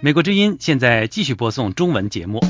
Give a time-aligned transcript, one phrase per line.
[0.00, 2.40] 美国之音现在继续播送中文节目。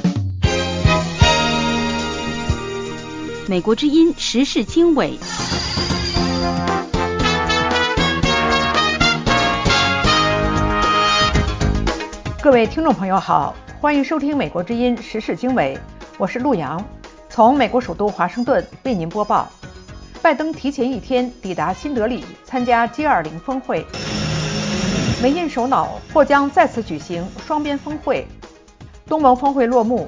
[3.47, 5.19] 美国之音时事经纬。
[12.43, 15.79] 各位听众朋友好，欢迎收听美国之音时事经纬，
[16.18, 16.82] 我是陆洋，
[17.29, 19.50] 从美国首都华盛顿为您播报。
[20.23, 23.84] 拜登提前一天抵达新德里参加 G20 峰会，
[25.20, 28.24] 美印首脑或将再次举行双边峰会。
[29.05, 30.06] 东盟峰会落幕，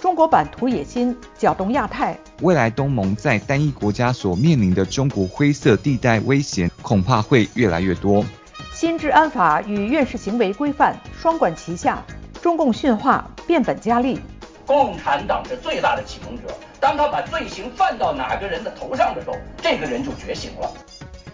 [0.00, 2.16] 中国版图野心搅动亚太。
[2.42, 8.24] 未来东盟在单一国家所面临的中国灰色地带危险，恐怕会越来越多。
[8.72, 12.04] 新治安法与院士行为规范双管齐下，
[12.40, 14.20] 中共驯化变本加厉。
[14.66, 20.68] 共产党是最大的启蒙者，当他把罪行犯到哪个人的头上的时候，这个人就觉醒了。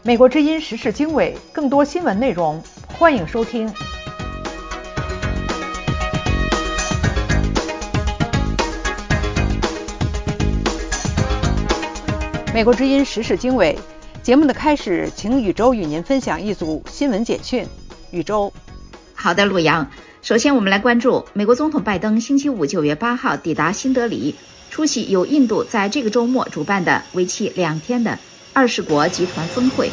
[0.02, 3.72] 美国之音时事经纬，更多新闻内容，欢迎收听。
[12.52, 13.78] 美国之音时事经纬。
[14.22, 17.66] 节目的开始，请宇宙与您分享一组新闻简讯。
[18.10, 18.52] 宇宙，
[19.14, 19.90] 好的，陆阳。
[20.22, 24.36] 首先，我们来关注美国总统拜登星期五九月八号抵达新德里，
[24.70, 28.20] 出席由印度在这个周末主办的为期两天的
[28.52, 29.90] 二十国集团峰会。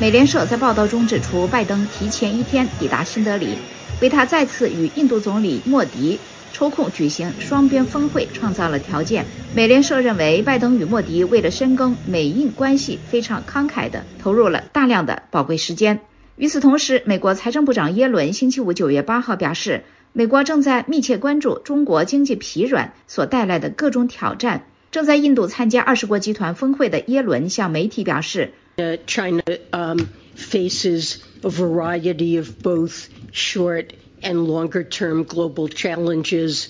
[0.00, 3.56] 美联社在报道中指出，拜登提前一天抵达新德里。
[4.02, 6.18] 为他再次与印度总理莫迪
[6.56, 9.26] 抽空举行双边峰会创造了条件。
[9.54, 16.00] 美联社认为，拜登与莫迪为了深耕美印关系，非常慷慨地投入了大量的宝贵时间。
[16.36, 24.64] 与此同时，美国财政部长耶伦星期五九月八号表示，美国正在密切关注中国经济疲软所带来的各种挑战。
[24.90, 28.54] 正在印度参加二十国集团峰会的耶伦向媒体表示
[29.06, 29.42] ：“China
[30.34, 33.88] faces a variety of both。” short
[34.22, 36.66] and longer term global challenges.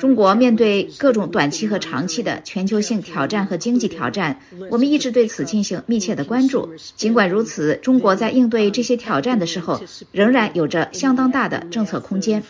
[0.00, 4.40] 中国面对各种短期和长期的全球性挑战和经济挑战，
[4.70, 6.70] 我们一直对此进行密切的关注。
[6.96, 9.80] 尽管如此，中国在应对这些挑战的时候，
[10.10, 12.42] 仍然有着相当大的政策空间。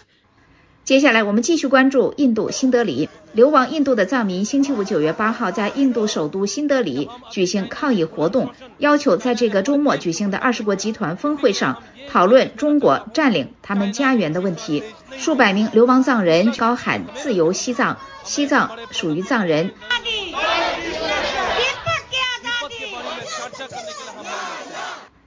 [0.86, 3.08] 接下来，我们继续关注印度新德里。
[3.32, 14.84] 流亡印度的藏民星期五九月八号在印度首都新德里举行抗议活动，要求在这个周末举行的二十国集团峰会上讨论中国占领他们家园的问题。
[15.18, 19.72] 数百名流亡藏人高喊“自由西藏，西藏属于藏人”。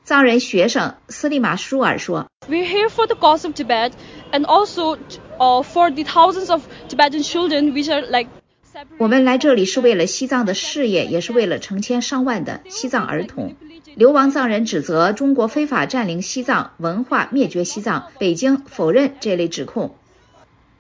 [0.06, 3.92] 藏人学生斯利马舒尔说：“We're here for the cause of Tibet
[4.32, 4.98] and also.”
[5.38, 8.30] for the thousands of Tibetan children, which are like
[8.98, 13.58] 我们来这里是为了西藏的事业，也是为了成千上万的西藏儿童。
[13.96, 19.98] 流亡藏人指责中国非法占领西藏、文化灭绝西藏，北京否认这类指控。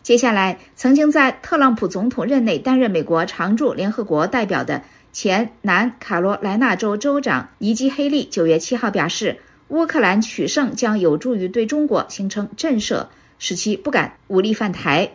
[0.04, 13.06] 接下来，曾经在特朗普总统任内担任美国常驻联合国代表的前南卡罗来纳州州长尼基·黑利九月七号表示，乌克兰取胜将有助于对中国形成震慑。
[13.41, 15.12] 使其不敢武力犯台。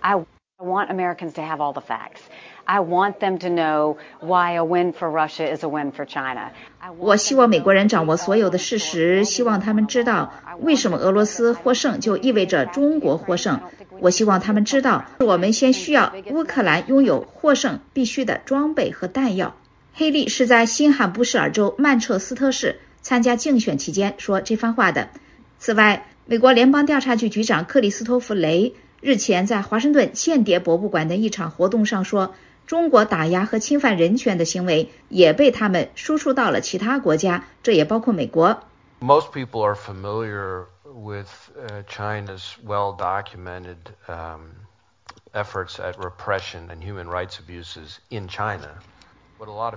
[0.00, 0.14] I
[0.56, 2.20] want Americans to have all the facts.
[2.64, 6.52] I want them to know why a win for Russia is a win for China.
[6.96, 13.60] 我希望美国人掌握所有的事实，希望他们知道为什么俄罗斯获胜就意味着中国获胜。
[14.00, 19.54] 我希望他们知道，我们先需要乌克兰拥有获胜必须的装备和弹药。
[19.92, 25.10] 黑利是在新罕布什尔州曼彻斯特市参加竞选期间说这番话的。
[25.60, 32.34] 此外，美国联邦调查局局长克里斯托弗雷日前在华盛顿间谍博物馆的一场活动上说，
[32.66, 38.64] 中国打压和侵犯人权的行为也被他们输出到了其他国家，这也包括美国。
[39.00, 41.28] Most people are familiar with
[41.86, 43.76] China's well-documented
[45.34, 48.78] efforts at repression and human rights abuses in China.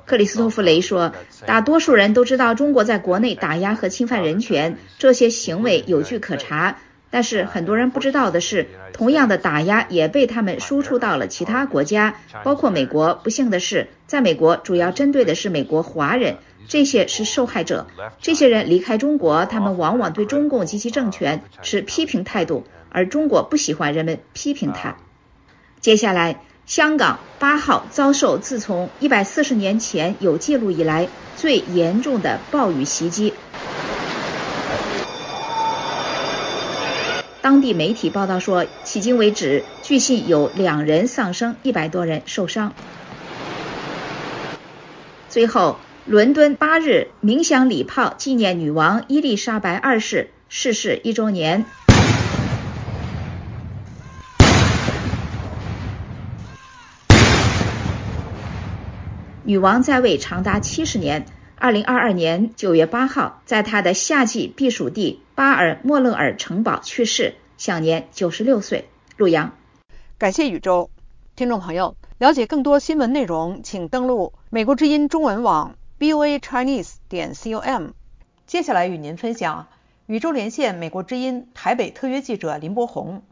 [0.06, 1.14] 克里斯托弗雷说
[1.46, 6.78] ：“大多数人都知道中国在国内打压和侵犯人权，这些行为有据可查。
[7.10, 13.16] 但是很多人不知道的是，同样的打压也被他们输出到了其他国家，包括美国。
[13.24, 16.38] 不幸的是，在美国主要针对的是美国华人，
[16.68, 17.88] 这些是受害者。
[18.22, 24.98] 这些人离开中国，他们往往对中共及其政权持批评态度，而中国不喜欢人们批评他。
[25.80, 33.34] 接下来。”香港八号遭受自从一百四十年前有记录以来最严重的暴雨袭击。
[37.42, 42.74] 当地媒体报道说，迄今为止，据信有两人丧生，一百多人受伤。
[45.30, 51.64] 最后，伦敦八日鸣响礼炮，纪念女王伊丽莎白二世逝世一周年。
[59.48, 61.26] 女王在位长达七十年。
[61.56, 68.90] 二零二二年九月八号，在她的夏季避暑地巴尔莫勒尔城堡去世，享年九十六岁。
[69.16, 69.54] 陆阳，
[70.18, 70.90] 感谢宇宙
[71.38, 77.92] 听众朋友，了解更多新闻内容，请登录美国之音中文网 b o a chinese 点 c o m。
[78.48, 79.68] 接下来与您分享
[80.08, 83.24] 宇宙连线美国之音台北特约记者林博宏。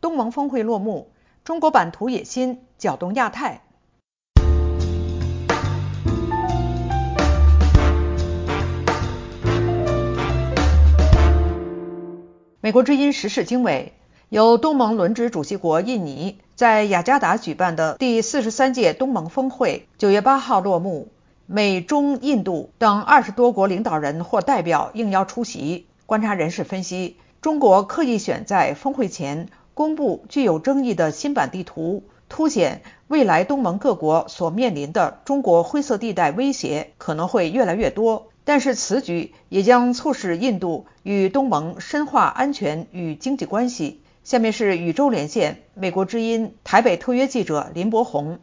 [0.00, 1.12] 东盟峰会落幕，
[1.44, 3.62] 中国版图野心搅动亚太。
[12.70, 13.94] 美国之音时事经纬，
[14.28, 21.08] 由东盟轮值主席国印尼在雅加达举办的第四十三届东盟峰会，九月八号落幕。
[21.46, 25.88] 美、中、印度等二十多国领导人或代表应邀出席。
[26.06, 38.28] 观察人士分析，中国刻意选在峰会前公布具有争议的新版地图，凸显未来东盟各国所面临的中国灰色地带威胁可能会越来越多。
[38.50, 44.02] 但是此举也将促使印度与东盟深化安全与经济关系。
[44.24, 48.40] 下面是宇宙连线美国之音台北特约记者林博宏。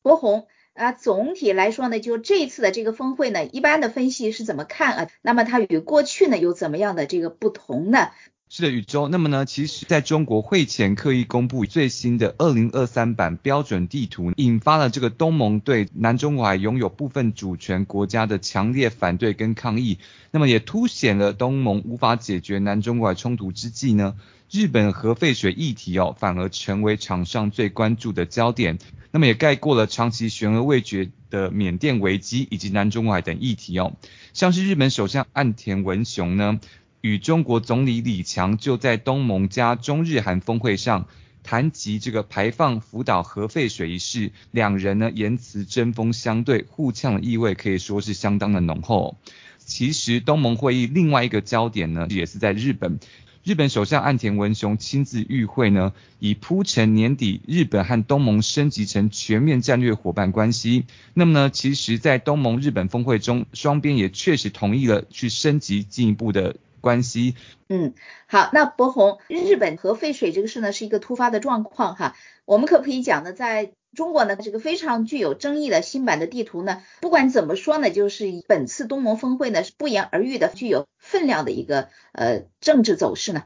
[0.00, 5.08] 博宏啊，总体来说呢，就这次的这个峰会呢，一般的分析是怎么看啊？
[5.20, 8.12] 那么它与过去呢有怎么样的这个不同呢？
[8.56, 9.08] 是的，宇宙。
[9.08, 19.98] 那么呢，其实在中国会前刻意公布最新的二零二三版标准地图，引发了这个东盟对南中国海拥有部分主权国家的强烈反对跟抗议。
[20.30, 24.14] 那么也凸显了东盟无法解决南中国海冲突之际呢，
[24.48, 28.78] 日本核废水议题哦，反而成为场上最关注的焦点。
[29.10, 33.94] 那么也盖过了长期悬而未决的缅甸危机以及南中国海等议题哦。
[34.32, 36.60] 像是日本首相岸田文雄呢。
[37.04, 41.06] 与中国总理李强就在东盟加中日韩峰会上
[41.42, 49.18] 谈及这个排放福岛核废水一事，两人呢言辞针锋相对，互呛的意味可以说是相当的浓厚。
[49.58, 52.98] 其实东盟会议另外一个焦点呢，也是在日本。
[53.42, 60.86] 日本首相岸田文雄亲自与会呢，以铺陈年底日本和东盟升级成全面战略伙伴关系。
[61.12, 66.56] 那么呢，其实，在东盟日本峰会中，双边也确实同意了去升级进一步的。
[66.84, 67.34] 关系，
[67.68, 67.94] 嗯，
[68.26, 72.14] 好，那博宏，日本核废水这个事呢是一个突发的状况哈，
[72.44, 83.44] 我们可不可以讲呢，在中国呢这个非常具有争议的新版的地图呢，不管怎么说呢，就是本次东盟峰会呢是不言而喻的具有分量的一个呃政治走势呢？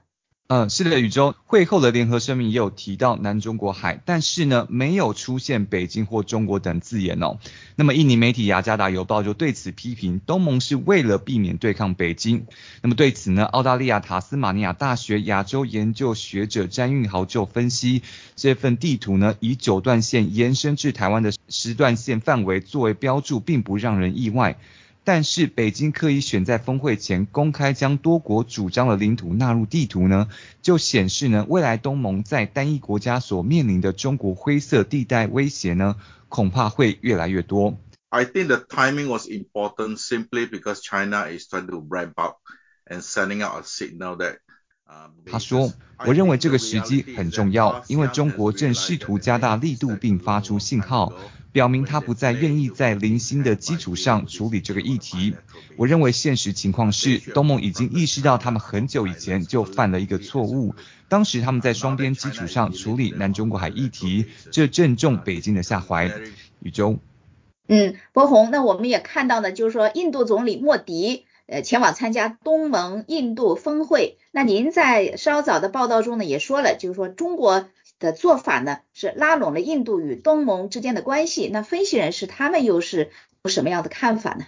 [0.50, 7.36] 嗯，是的，宇宙会后的联合声明也有提到南中国海，但是呢，没有出现北京或中国等字眼哦。
[7.76, 12.46] 那么印尼媒体雅加达邮报就对此批评，东盟是为了避免对抗北京。
[12.80, 18.02] 那么对此呢，澳大利亚塔斯马尼亚大学亚洲研究学者詹运豪就分析，
[18.34, 24.56] 这份地图呢，以九段线延伸至台湾的十段线范围作为标注，并不让人意外。
[25.08, 30.28] 但是北京刻意选在峰会前公开将多国主张的领土纳入地图呢，
[30.60, 35.96] 就显示呢未来东盟在单一国家所面临的中国灰色地带威胁呢，
[36.28, 37.78] 恐怕会越来越多。
[38.10, 42.40] I think the timing was important simply because China is trying to ramp up
[42.84, 44.40] and sending out a signal that.
[45.24, 45.72] 他说
[46.06, 51.14] ：“我认为这个时机很重要，因为中国正试图加大力度并发出信号。”
[51.58, 55.34] 表明他不再愿意在零星的基础上处理这个议题。
[55.76, 60.76] 我认为现实情况是，东盟已经意识到他们很久以前就犯了一个错误。
[61.08, 66.08] 当时他们在双边基础上处理南中国海议题，这正中北京的下怀。
[66.60, 66.98] 宇宙，
[67.66, 74.16] 嗯，博宏，那我们也看到呢，就是说印度总理莫迪呃前往参加东盟印度峰会。
[74.30, 77.66] 那您在稍早的报道中呢也说了，就是说中国。
[77.98, 81.48] 的做法呢，是拉拢了印度与东盟之间的关系。
[81.52, 83.10] 那分析人士他们又是
[83.42, 84.46] 有什么样的看法呢？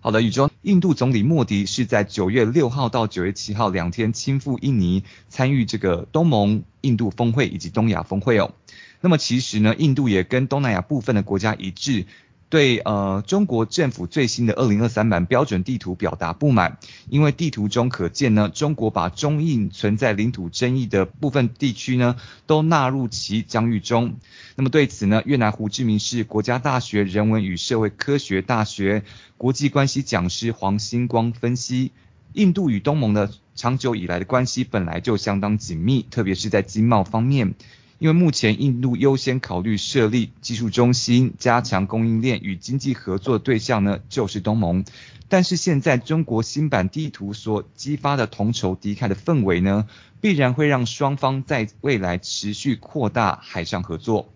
[0.00, 8.52] 好的，宇宙，印度总理莫迪是在九月六号到九月七号两天亲赴印尼，参与这个东盟印度峰会以及东亚峰会哦。
[9.00, 12.06] 那么其实呢，印度也跟东南亚部分的国家一致。
[12.52, 16.76] 对呃中国政府最新的二零二三版标准地图表达不满，
[17.08, 22.16] 因为地图中可见呢，中国把中印存在领土争议的部分地区呢，
[22.46, 24.16] 都纳入其疆域中。
[24.54, 29.02] 那么对此呢，越南胡志明市国家大学人文与社会科学大学
[29.38, 31.90] 国际关系讲师黄星光分析，
[32.34, 37.54] 印度与东盟的长久以来的关系本来就相当紧密，特别是在经贸方面。
[38.01, 44.85] 因为目前印度优先考虑设立技术中心、加强供应链与经济合作对象呢，就是东盟。
[45.29, 49.87] 但是现在中国新版地图所激发的同仇敌忾的氛围呢，
[50.21, 54.31] 必然会让双方在未来持续扩大海上合作。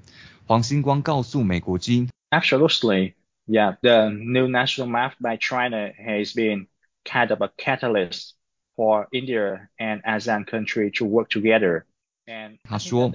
[0.48, 3.14] 黄星光告诉美国之音：“Absolutely,
[3.46, 3.78] yeah.
[3.82, 6.66] The new national map by China has been
[7.06, 8.32] kind of a catalyst
[8.76, 11.86] for India and ASEAN country to work together.”
[12.65, 13.13] 他说：“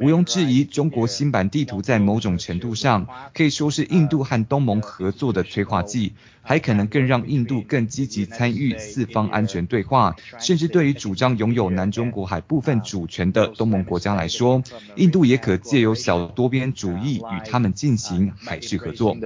[0.00, 6.12] 毋庸置疑，中国新版地图在某种程度上可以说是印度和东盟合作的催化剂，
[6.42, 10.14] 还可能更让印度更积极参与四方安全对话。
[10.38, 14.62] 甚至对于主张拥有南中国海部分主权的东盟国家来说，
[14.96, 19.16] 印度也可借由小多边主义与他们进行海事合作。”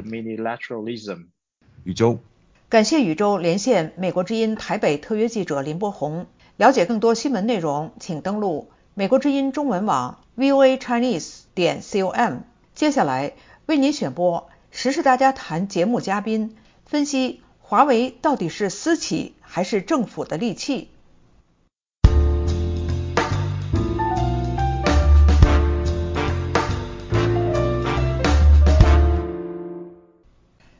[1.82, 2.20] 宇宙，
[2.68, 6.26] 感谢宇宙连线美国之音台北特约记者林波宏。
[6.56, 8.70] 了解更多新闻内容，请登录。
[8.96, 12.42] 美国之音中文网 VOA Chinese 点 com，
[12.76, 13.32] 接下来
[13.66, 16.54] 为您选播《时事大家谈》节目嘉宾
[16.86, 20.90] 分析：华为到底是私企还是政府的利器？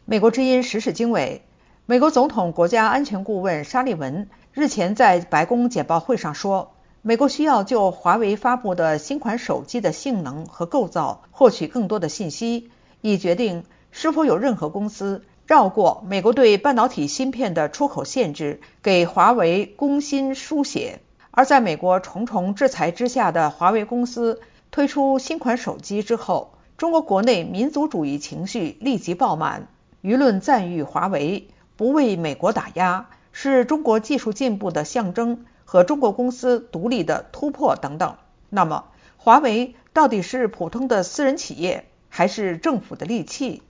[0.05, 1.43] 美国之音时事经纬，
[1.85, 6.74] 美国总统国家安全顾问沙利文日前在白宫简报会上说。
[7.07, 12.71] 美国需要就华为发布的新款手机的性能和构造获取更多的信息，
[13.03, 21.01] 以决定是否有任何公司绕过美国对半导体芯片的出口限制，给华为攻心输血。
[21.31, 29.69] 而在美国重重制裁之下的华为公司推出新款手机之后，中国国内民族主义情绪立即爆满，
[30.03, 35.45] 舆论赞誉华为不为美国打压，是中国技术进步的象征。
[35.75, 38.15] 和中国公司独立的突破等等。
[38.49, 38.85] 那么，
[39.17, 43.61] 华为到底是普通的私人企业，还是政府的利器？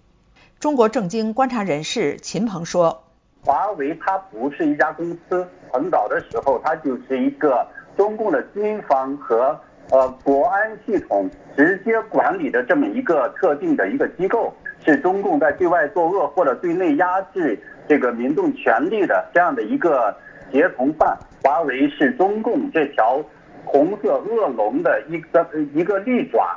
[0.61, 3.05] 中国政经观察人士秦鹏说
[3.43, 9.59] ：“华为它不是一家公司，很早的时候它就是一个中共的军方和
[9.91, 14.53] 呃国安系统直接管理的这么一个特定的一个机构，
[14.85, 17.59] 是中共在对外作恶或者对内压制
[17.89, 20.15] 这个民众权利的这样的一个
[20.55, 23.21] 协同犯。”华为是中共这条
[23.65, 26.57] 红色恶龙的一个一个利爪，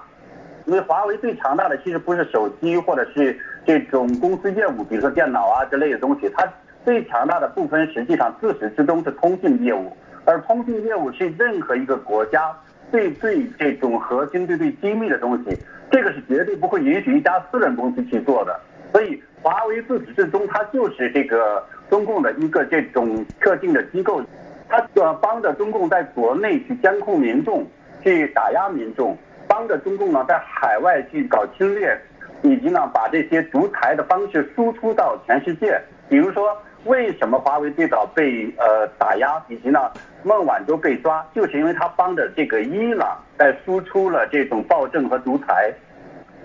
[0.66, 6.48] 因为华为最强大的其实不是手机或者是这种公司业务，比如说电脑啊之类的东西，它
[6.86, 9.92] 最强大的部分实际上自始至终是通信业务，
[10.26, 12.56] 而通信业务是任何一个国家
[12.92, 15.58] 最最这种核心、最最机密的东西，
[15.92, 18.58] 这个是绝对不会允许一家私人公司去做的，
[18.94, 24.22] 所以华为自始至终它就是这个中共的一个这种特定的机构。
[24.70, 27.66] 他呃帮着中共在国内去监控民众，
[28.04, 29.18] 去打压民众，
[29.48, 31.98] 帮着中共呢在海外去搞侵略，
[32.42, 35.80] 以及呢把这些独裁的方式输出到全世界。
[36.10, 39.90] 比如说，为什么华为最早被呃打压，以及呢
[40.24, 45.74] 孟晚舟被抓，就是因为他帮着这个伊朗在输出了这种暴政和独裁。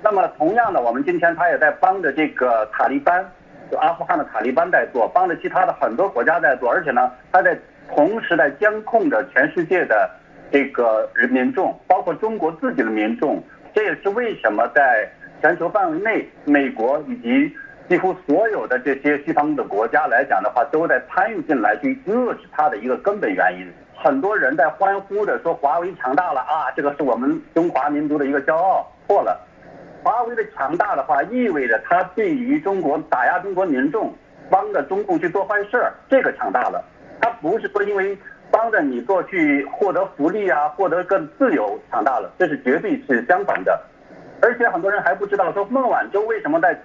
[0.00, 3.24] 那么同样的，我们今天他也在帮着这个塔利班，
[3.72, 7.58] 就阿富汗的塔利班在做，帮着其他的很多国家在做，而且呢他在。
[7.94, 10.08] 同时在监控着全世界的
[10.50, 13.42] 这个人民众，包括中国自己的民众。
[13.74, 15.06] 这也是为什么在
[15.42, 17.54] 全球范围内，美国以及
[17.90, 23.70] 几乎所有的这些西方的国家来讲的话，都在参与进来去遏制它的一个根本原因。
[23.94, 28.90] 很多人在欢呼着说华为强大了啊，这个是我们中华民族的一个骄傲。
[29.06, 29.38] 错了，
[30.02, 34.12] 华为的强大的话，意味着它对于中国打压中国民众，
[34.50, 36.84] 帮着中共去做坏事儿，这个强大了。
[37.20, 38.18] 他不是说因为
[38.50, 43.80] 帮着你做去获得福利啊，获得更自由强大了，这是绝对是相反的。
[44.40, 46.76] 而且很多人还不知道说孟晚舟为什么在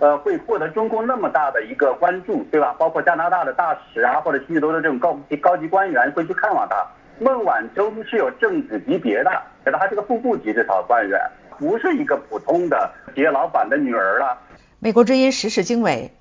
[0.00, 2.74] 呃会获得中共那么大的一个关注，对吧？
[2.76, 6.84] 包括加拿大的大使啊，或者许多的这种高级高级官员会去看望他。
[7.20, 9.30] 孟晚舟是有政治级别的，
[9.64, 11.20] 觉得他是个副部级这套官员，
[11.58, 14.38] 不是一个普通的企业老板的女儿了。
[14.78, 16.12] 美国之音时事经纬，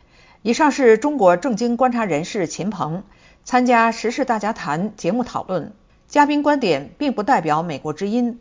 [0.41, 3.03] 以上是中国正经观察人士秦鹏。
[3.45, 5.73] 参加《时事大家谈》节目讨论，
[6.07, 8.39] 嘉宾观点并不代表美国之音。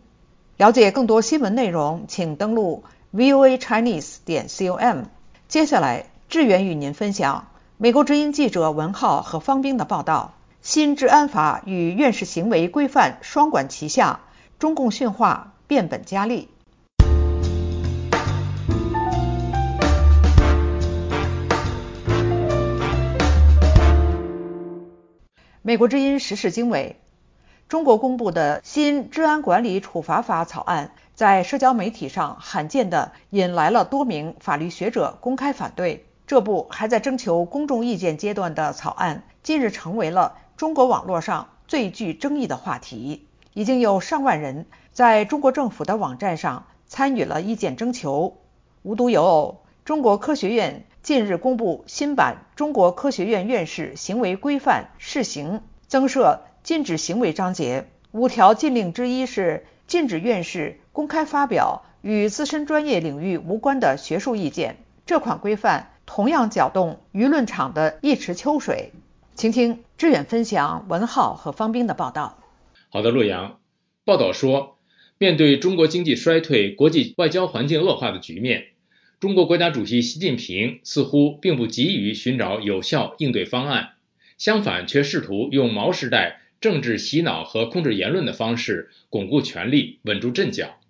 [0.57, 5.07] 了解更多新闻内容，请登录 VOA Chinese 点 com。
[5.49, 14.21] 接下来，志远与您分享美国之音记者文浩和方冰的报道：新治安法与院士行为规范双管齐下，
[14.61, 16.49] 中共训话变本加厉。
[25.65, 26.97] 美国之音时事经纬：
[27.69, 36.05] 中国公布的新治安管理处罚法草案，在社交媒体上罕见地引来了多名法律学者公开反对。
[36.27, 43.29] 这部还在征求公众意见阶段的草案，近日成为了中国网络上最具争议的话题。
[43.53, 48.39] 已经有上万人在中国政府的网站上参与了意见征求。
[48.83, 55.55] 无独有偶，中国科学院近日公布新版《中国科学院院士行为规范（试行）》，
[55.89, 57.89] 增设禁止行为章节。
[58.13, 64.77] 五条禁令之一是禁止院士公开发表与自身专业领域无关的学术意见。
[65.05, 65.89] 这款规范。
[66.05, 68.93] 同样搅动舆论场的一池秋水。
[69.35, 72.39] 请听志远分享文浩和方斌的报道。
[72.91, 73.61] 好的，洛阳
[74.05, 74.77] 报道说，
[75.17, 78.72] 面对中国经济衰退、国际外交环境恶化的局面，
[79.23, 83.91] 中国国家主席习近平似乎并不急于寻找有效应对方案，
[84.37, 90.81] 相反，却试图用毛时代政治洗脑和控制言论的方式巩固权力、稳住阵脚。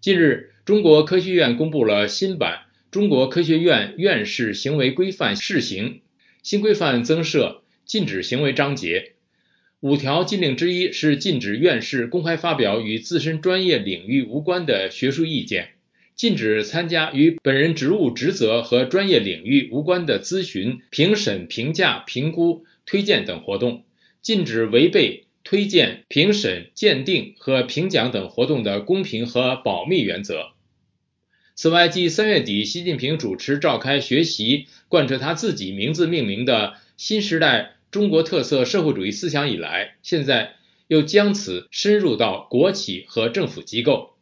[0.00, 2.62] 近日，中国科学院公布了新版。
[2.90, 6.00] 中国科学院院士行为规范试行
[6.42, 9.12] 新规范增设禁止行为章节，
[9.78, 15.74] 五条禁令之一是禁止院士公开发表与自身专业领域无关的学术意见，
[16.14, 23.84] 禁止参加与本人职务职责和专业领域无关的咨询、评审、评价、评估、推荐等活动，
[24.20, 30.52] 禁止违背推荐、评审、鉴定和评奖等活动的公平和保密原则。
[31.54, 40.54] 此外，继三月底习近平主持召开学习贯彻他自己名字命名的新时代中国特色社会主义思想以来，现在
[40.86, 44.14] 又将此深入到国企和政府机构，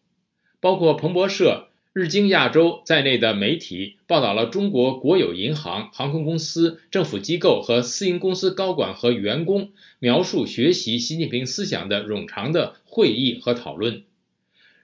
[0.59, 14.04] 包括彭博社、日经亚洲在内的媒体报道了中国国有银行、航空公司、政府机构和私营公司高管和员工描述学习习近平思想的冗长的会议和讨论。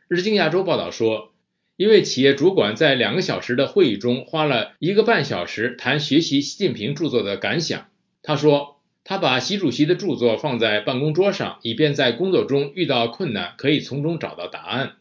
[0.08, 1.32] 日经亚洲报道说。
[1.78, 7.88] 一位企业主管在两个小时的会议中花了一个半小时谈学习习近平著作的感想。
[8.22, 14.94] 他说：“他把习主席的著作放在办公桌上，以便在工作中遇到困难可以从中找到答案。”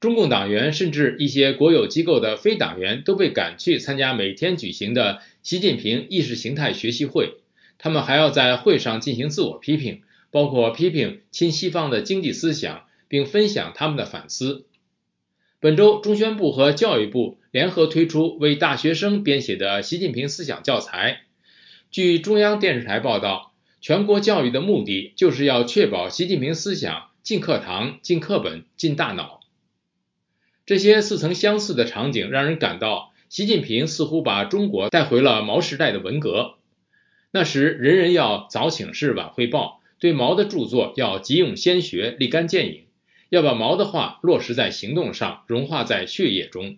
[0.00, 7.34] 中共党员甚至一些国有机构的非党员都被赶去参加每天举行的习近平意识形态学习会，
[7.76, 14.64] 他们还要在会上进行自我批评，包括批评亲西方的经济思想，并分享他们的反思。
[15.60, 21.20] 本周，中宣部和教育部联合推出为大学生编写的习近平思想教材。
[21.90, 29.39] 据中央电视台报道，全国教育的目的就是要确保习近平思想进课堂、进课本、进大脑。
[30.70, 36.58] 这些似曾相似的场景让人感到，习近平似乎把中国带回了毛时代的文革。
[37.32, 42.84] 那时，人人要早请示晚汇报，对毛的著作要急用先学、立竿见影。
[43.30, 46.76] 要把毛的话落实在行动上，融化在血液中。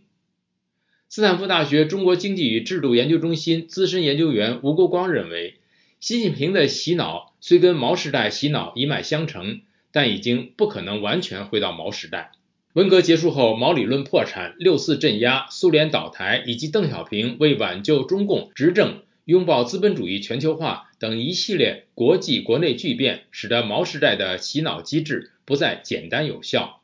[1.11, 5.59] 斯坦福大学中国经济与制度研究中心资深研究员吴国光认为，
[6.00, 9.61] 习近平的洗脑虽跟毛时代洗脑一脉相承，
[9.92, 12.33] 但已经不可能完全回到毛时代。
[12.74, 25.30] 文革结束后，毛理论破产，六四镇压，苏联倒台，以及邓小平为挽救中共执政、拥抱资本主义全球化等一系列国际国内巨变，使得毛时代的洗脑机制。
[25.44, 26.80] 不再简单有效。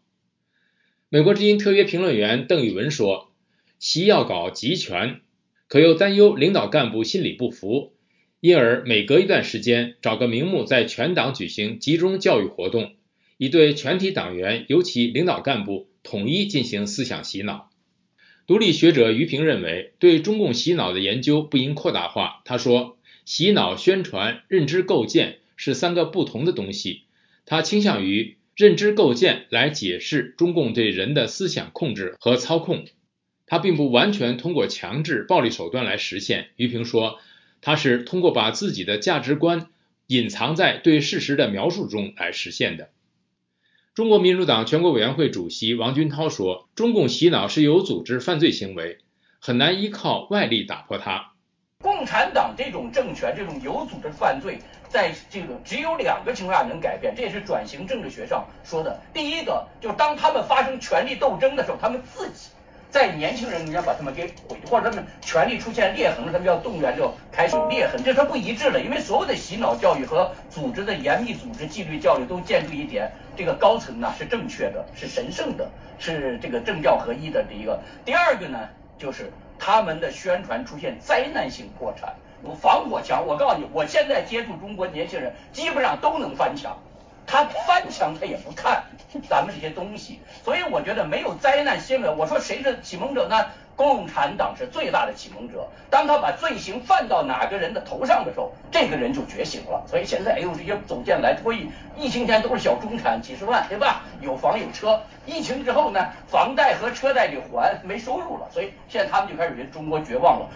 [1.08, 3.30] 美国之音特约评论员邓宇文说
[3.78, 5.20] ：“习要搞集权，
[5.68, 7.92] 可又担忧领导干部心里不服，
[8.40, 12.94] 因而每隔一段时间找个名目在全党举行集中教育活动，
[13.38, 17.70] 以对全体党员，尤其领导干部统一进行思想洗脑。”
[18.46, 22.42] 独立学者于平认为，对中共洗脑的研究不应扩大化。
[22.44, 27.04] 他说：“洗脑、宣传、认知构建是三个不同的东西。”
[27.46, 28.34] 他倾向于。
[28.58, 32.86] 认知构建来解释中共对人的思想控制和操控，
[33.46, 36.48] 它并不完全通过强制暴力手段来实现。
[36.56, 37.20] 于平说，
[37.60, 39.68] 他是通过把自己的价值观
[40.08, 42.90] 隐藏在对事实的描述中来实现的。
[43.98, 48.98] 中国民主党全国委员会主席王军涛说，中共洗脑是有组织犯罪行为，
[49.40, 51.32] 很难依靠外力打破它。
[51.82, 54.60] 共产党这种政权，这种有组织犯罪。
[54.88, 59.00] 在这个只有两个情况下能改变，这也是转型政治学上说的。
[59.12, 62.50] 第一个就是当他们发生权力斗争的时候，他们自己
[62.90, 68.80] 在年轻人中间把他们给毁，或者他们权力出现裂痕了，他们要动员就开始有裂痕，这是不一致的。
[68.80, 77.44] 因为所有的洗脑教育和组织的严密组织纪律教育都建立一点，这个高层呢是正确的，是神圣的，是这个政教合一的。
[77.44, 78.58] 第一个，第二个呢
[78.98, 82.14] 就是他们的宣传出现灾难性破产。
[82.60, 86.78] 防火墙，我告诉你，我现在接触中国年轻人，基本上都能翻墙。
[87.28, 88.82] 他翻墙他也不看
[89.28, 92.16] 咱们这些东西，所以我觉得没有灾难新闻。
[92.16, 93.36] 我说谁是启蒙者呢？
[93.76, 95.68] 共产党是最大的启蒙者。
[95.88, 99.84] 当他把罪行犯到哪个人的头上的时候，这个人就觉醒了。
[99.86, 104.02] 所以现在哎呦，这些走进来脱衣，疫情前都是小中产，几十万，对吧？
[104.20, 105.00] 有房有车。
[105.26, 110.48] 疫情之后呢，房贷和车贷得还，没收入了，所以现在他们就开始觉得中国绝望了。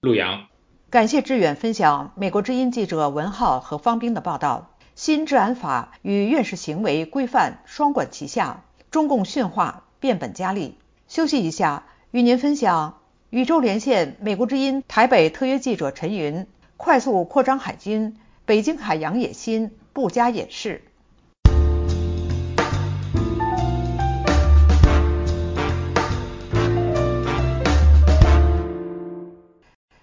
[0.00, 0.46] 陆阳，
[0.90, 4.70] 感谢志远分享美国之音记者文浩和方斌的报道。
[4.96, 10.78] 新治安法与院士行为规范双管齐下，中共驯化变本加厉。
[11.08, 20.84] 休息一下，与您分享宇宙连线美国之音台北特约记者陈云快速扩张海军，北京海洋野心不加掩饰。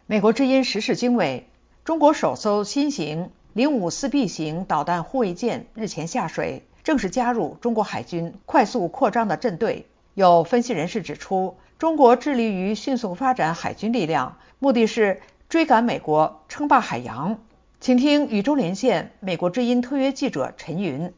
[0.06, 1.48] 美国之音时事经纬，
[1.86, 3.30] 中国首艘新型。
[3.54, 9.88] 零五四 B 型导弹护卫舰日前下水，正式加入中国海军快速扩张的阵队。
[10.14, 17.40] 有分析人士指出，中国致力于迅速发展海军力量，目的是追赶美国，称霸海洋。
[17.82, 21.12] 请听宇宙连线美国之音特约记者陈云。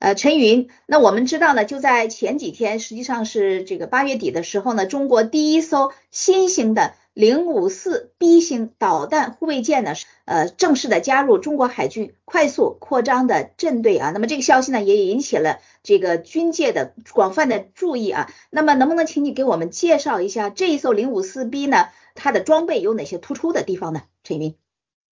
[0.00, 6.92] 呃，陈云，那我们知道呢，就在前几天，实际上是这个八月底的时候呢，中国第一艘新型的。
[7.20, 9.92] 零五四 B 型导弹护卫舰呢，
[10.24, 14.10] 呃，正式的加入中国海军快速扩张的阵队啊。
[14.10, 18.32] 那么这个消息呢，也引起了这个军界的广泛的注意啊。
[18.48, 21.88] 那么能不能请你给我们介绍一下这一艘零五四 B 呢？
[22.14, 24.04] 它的装备有哪些突出的地方呢？
[24.24, 24.54] 陈云，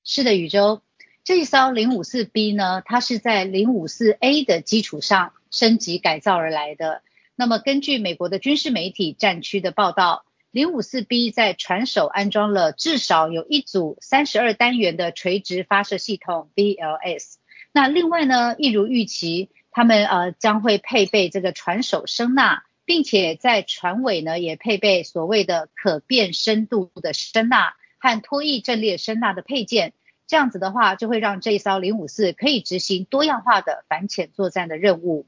[0.02, 0.80] 是的，宇宙
[1.24, 7.02] 这一艘零五四 B 呢，它是在零五四 A 的基础上升级改造而来的。
[7.36, 10.24] 那么根据美国的军事媒体战区的报道。
[10.50, 17.34] 零五四 B 在船首安装了至少有一组三十二单元的垂直发射系统 BLS。
[17.72, 29.92] 那另外呢，一如预期，他们呃将会配备这个船首声呐，并且在船尾呢也配备所谓的可变深度的声呐和脱翼阵列声呐的配件。
[30.26, 35.26] 这样子的话，就会让这一艘零五四可以执行多样化的反潜作战的任务。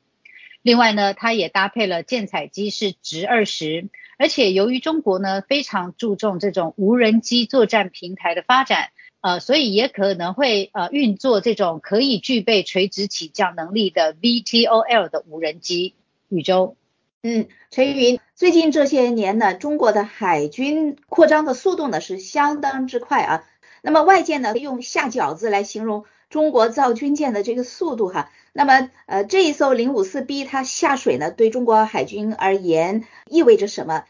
[0.63, 3.89] 另外呢，它也搭配了舰载机是直二十，
[4.21, 8.91] 而且由于中国呢非常注重这种无人机作战平台的发展，
[9.23, 15.95] 呃，所以也可能会呃运作这种可以具备垂直起降能力的 VTOL 的无人机。
[16.29, 16.77] 宇宙，
[17.23, 23.45] 嗯，陈云，最近这些年呢，中国的海军扩张的速度呢是相当之快啊。
[23.81, 28.31] 那么外界呢用下饺子来形容中国造军舰的这个速度哈。
[28.53, 34.05] 那么，呃，这一艘零五四 B 它下水呢，对中国海军而言意味着什么？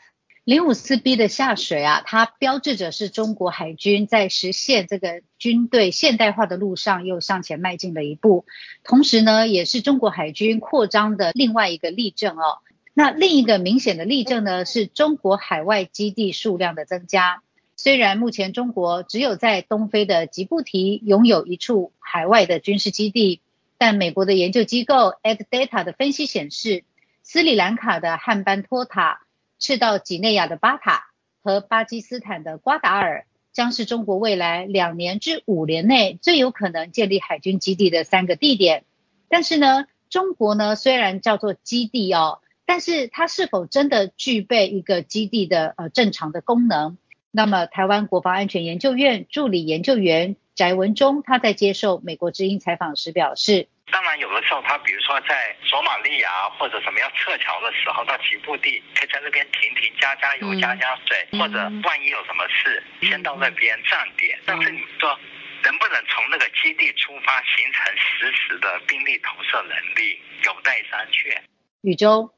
[0.44, 8.46] 零五四 B 的下水啊，它标志着是中国海军在实现这个军队现代化的路上又向前迈进了一步，
[8.83, 12.61] 同时呢，也是中国海军扩张的另外一个例证哦。
[12.94, 17.42] 那另一个明显的例证呢，是中国海外基地数量的增加。
[17.76, 23.42] 虽然目前中国只有在东非的吉布提拥有一处海外的军事基地。
[23.80, 26.84] 但美国的研究机构 AdData 的分析显示，
[27.22, 29.22] 斯里兰卡的汉班托塔、
[29.58, 31.06] 赤道几内亚的巴塔
[31.42, 38.84] 和巴基斯坦的瓜达尔将是中国未来两年至五年内最有可能建立海军基地的三个地点。
[39.30, 46.98] 但是呢，中国呢虽然叫做基地哦，但是它是否真的具备一个基地的呃正常的功能？
[47.32, 50.36] 那么，台湾国防安全研究院助理研究员。
[50.56, 64.38] 翟文忠他在接受美国之音采访时表示：“当然，有的时候他比如说在索马利亚或者什么要撤侨的时候，到起步地可以在那边停停加加油加加水，或者万一有什么事，先到那边站点。
[64.44, 65.18] 但是你说
[65.64, 71.40] 能不能从那个基地出发，形成实时的兵力投射能力，有待商榷。”
[71.80, 72.34] 宇宙。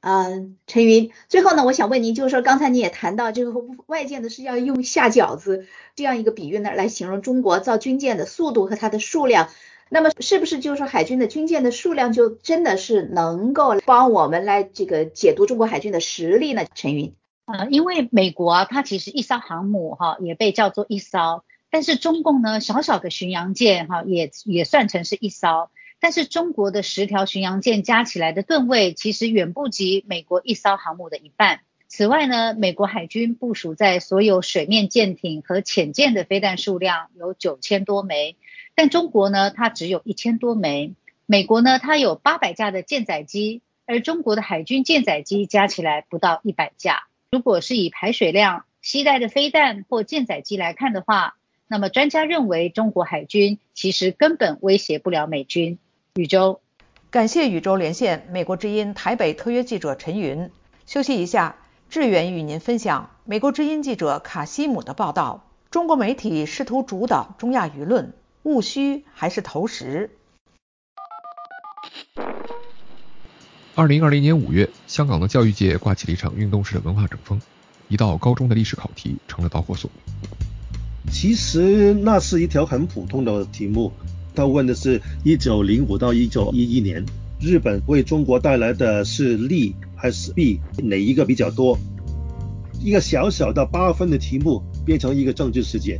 [0.00, 3.52] 嗯，陈云，最后呢，我想问您，就是说刚才你也谈到这个
[3.86, 9.48] 外界呢是要用下饺子这样一个比喻呢来形容中国造军舰的速度和它的数量，
[9.88, 16.64] 那么是不是就是说海军的军舰的数量就真的是能够帮我们来这个解读中国海军的实力呢？
[16.74, 25.68] 陈云，呃，因为美国啊，它其实一艘航母哈也被叫做一艘，但是中共呢小小的巡洋舰哈也也算成是一艘。
[25.98, 31.60] 但是中国的十条巡洋舰加起来的吨位，其实远不及美国一艘航母的一半。
[31.88, 38.36] 此外呢，美国海军部署在所有水面舰艇和潜舰的飞弹数量有九千多枚，
[38.74, 40.94] 但中国呢，它只有一千多枚。
[41.26, 47.04] 美国呢，它有八百架的舰载机，而中国的海军舰载机加起来不到一百架。
[47.30, 51.36] 如果是以排水量、携带的飞弹或舰载机来看的话，
[51.68, 55.78] 那么专家认为，中国海军其实根本威胁不了美军。
[56.16, 56.60] 宇宙，
[57.10, 60.50] 感谢宇宙连线美国之音台北特约记者陈云。
[60.86, 61.56] 休息一下，
[61.90, 70.08] 志远与您分享美国之音记者卡西姆的报道：中国媒体试图主导中亚舆论，务虚还是投实？
[73.74, 77.38] 二零二零年五月，香港的教育界刮起了一场运动式的文化整风，
[77.88, 79.90] 一道高中的历史考题成了导火索。
[81.12, 83.92] 其实那是一条很普通的题目，
[84.36, 87.02] 他问的是一九零五到一九一一年，
[87.40, 91.76] 日本为中国带来的是利还是弊，哪一个比较多？
[92.78, 95.98] 一个小小的八分的题目变成一个政治事件。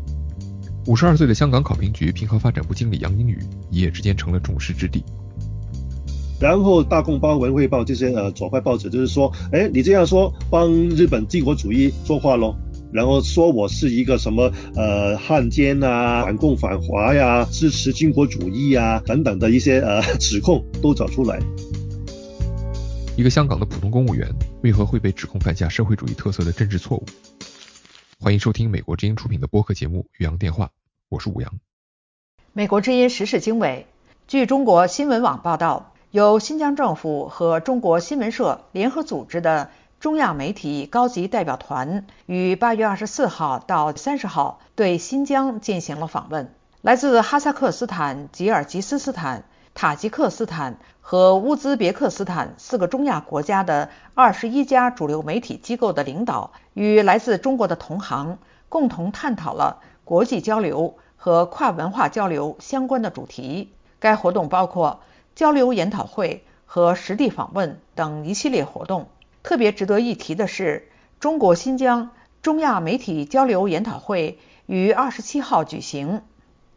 [0.87, 3.38] 五十二岁的香港考评局平衡发展部经理杨英宇
[3.70, 5.03] 一夜之间成了众矢之的。
[6.38, 12.55] 然后大公报、文汇报这些呃左派报纸就是说，哎，你这样说帮日本帝国主义说话喽，
[12.92, 21.38] 然后说我是一个什么呃汉奸啊、 反共反华呀、支持军国主义啊等等的一些呃 指控都找出来。
[23.16, 24.29] 一个香港的普通公务员
[24.62, 27.05] 为何会被指控犯下社会主义特色的政治错误？
[28.20, 30.66] 欢迎收听美国之音出品的播客节目《岳阳电话》，
[31.09, 31.53] 我是武阳。
[32.53, 33.87] 美国之音时事经纬，
[34.27, 35.92] 据中国新闻网报道。
[36.12, 39.68] 由新疆政府和中国新闻社联合组织的
[40.00, 46.52] 中亚媒体高级代表团于八月二十四号到三十号对新疆进行了访问。
[46.82, 63.72] 来自哈萨克斯坦、吉尔吉斯斯坦、塔吉克斯坦和乌兹别克斯坦四个中亚国家的二十一家主流媒体机构的领导与来自中国的同行共同探讨了国际交流和跨文化交流相关的主题。
[63.98, 65.00] 该活动包括。
[65.37, 69.09] 交流研讨会和实地访问等一系列活动。
[69.46, 70.88] 特别值得一提的是，
[71.20, 72.11] 中国新疆
[72.42, 76.22] 中亚媒体交流研讨会于二十七号举行。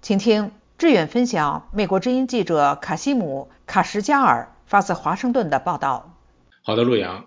[0.04, 6.16] 请听志远分享美国之音记者卡西姆·卡什加尔发自华盛顿的报道。
[6.62, 7.26] 好的，陆阳。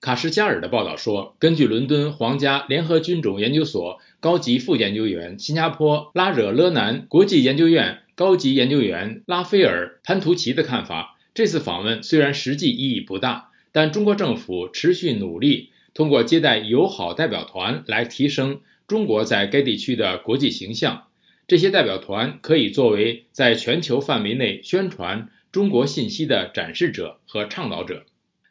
[0.00, 8.00] 卡什加尔的报道说，根据伦敦皇家联合军种研究所高级副研究员、新加坡拉惹勒南国际研究院。
[8.16, 21.04] 高级研究员拉斐尔·潘图奇的看法：这次访问虽然实际意义不大，但中国政府持续努力通过接待友好代表团来提升中国在该地区的国际形象。
[21.46, 28.04] 这些代表团可以作为在全球范围内宣传中国信息的展示者和倡导者。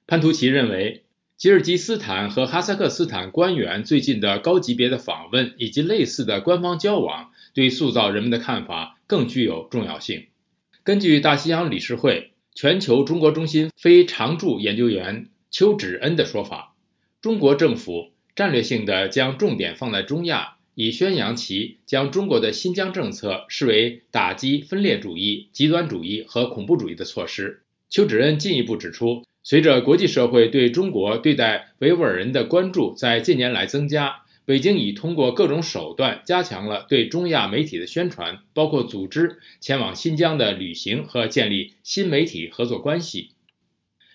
[0.08, 1.04] 潘图奇认为，
[1.38, 8.98] 吉尔吉斯坦和哈萨克斯坦官员最近的高级别的访问以及类似的官方交往，对塑造人们的看法。
[9.10, 10.28] 更具有重要性。
[10.84, 16.76] 根据大西洋理事会全球中国中心非常驻研究员邱芷恩的说法，
[17.22, 27.62] 中国政府战略性的将重点放在中亚，以宣扬其将中国的新疆政策视为打击分裂主义、极端主义和恐怖主义的措施。
[27.90, 34.24] 邱芷恩进一步指出，随着国际社会对中国对待维吾尔人的关注在近年来增加。
[34.50, 43.30] 北京已通过各种手段加强了对中亚媒体的宣传，包括组织前往新疆的旅行和建立新媒体合作关系。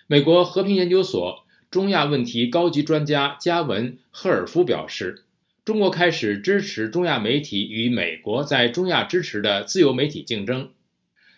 [0.08, 5.22] 美国和平研究所中亚问题高级专家加文·赫尔夫表示，
[5.64, 10.70] 中国开始支持中亚媒体与美国在中亚支持的自由媒体竞争。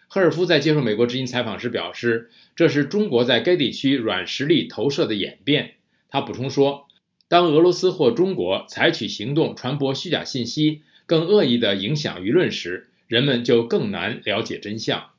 [0.08, 5.74] 赫尔夫在接受美国之音采访时表示，这是中国在该地区软实力投射的演变。
[6.08, 6.85] 他补充说。
[7.28, 15.10] 当俄罗斯或中国采取行动传播虚假信息，更恶意地影响舆论时，人们就更难了解真相。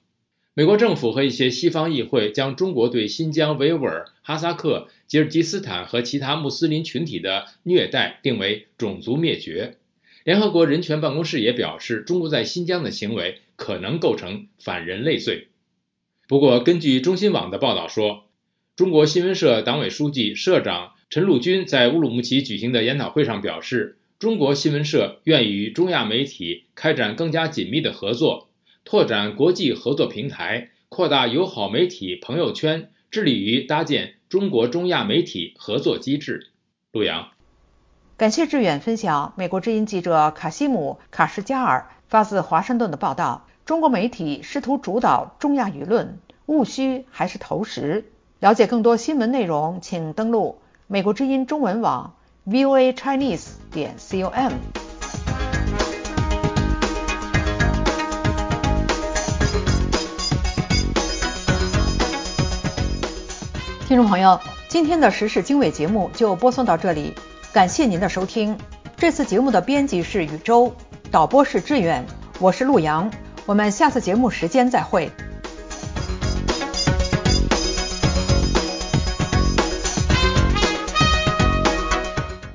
[0.54, 9.76] 美国政府和一些西方议会将中国对新疆维吾尔、哈萨克、吉尔吉斯坦和其他穆斯林群体的虐待定为种族灭绝。
[10.24, 15.50] 联合国人权办公室也表示，中国在新疆的行为可能构成反人类罪。
[16.30, 18.24] 不过，根据中新网的报道说，
[18.78, 20.94] 中国新闻社党委书记、社长。
[21.10, 28.50] 陈陆军在乌鲁木齐举行的研讨会上表示，中国新闻社愿与中亚媒体开展更加紧密的合作，
[28.84, 36.50] 拓展国际合作平台，扩大友好媒体朋友圈，致力于搭建中国中亚媒体合作机制。
[36.92, 37.30] 陆阳，
[38.18, 48.12] 感谢志远分享美国之音记者卡西姆·卡什加尔发自华盛顿的报道：中国媒体试图主导中亚舆论，务虚还是投实？
[48.42, 50.60] 了解更多新闻内容，请登录。
[50.90, 52.14] 美国之音中文网
[52.48, 54.54] voa chinese 点 com。
[63.86, 67.14] 听众朋友，今天的时事经纬节目就播送到这里，
[67.52, 68.58] 感谢您的收听。
[68.96, 70.72] 这次节目的编辑是宇宙，
[71.12, 72.06] 导播是志远，
[72.40, 73.12] 我是陆阳。
[73.46, 75.12] 我们下次节目时间再会。